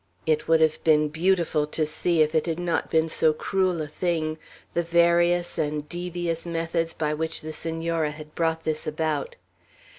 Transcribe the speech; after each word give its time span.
It 0.25 0.47
would 0.47 0.61
have 0.61 0.83
been 0.83 1.09
beautiful 1.09 1.67
to 1.67 1.85
see, 1.85 2.23
if 2.23 2.33
it 2.33 2.47
had 2.47 2.57
not 2.57 2.89
been 2.89 3.07
so 3.07 3.33
cruel 3.33 3.83
a 3.83 3.87
thing, 3.87 4.39
the 4.73 4.81
various 4.81 5.59
and 5.59 5.87
devious 5.87 6.43
methods 6.43 6.91
by 6.95 7.13
which 7.13 7.41
the 7.41 7.53
Senora 7.53 8.09
had 8.09 8.33
brought 8.33 8.63
this 8.63 8.87
about. 8.87 9.35